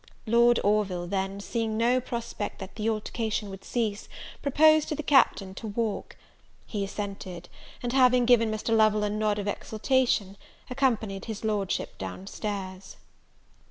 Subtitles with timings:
[0.25, 4.09] Lord Orville, then, seeing no prospect that the altercation would cease,
[4.41, 6.15] proposed to the Captain to walk.
[6.65, 7.49] He assented;
[7.83, 8.75] and having given Mr.
[8.75, 10.37] Lovel a nod of exultation,
[10.71, 12.95] accompanied his Lordship down stairs.